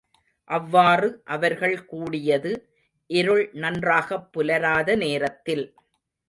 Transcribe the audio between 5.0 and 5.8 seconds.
நேரத்தில்.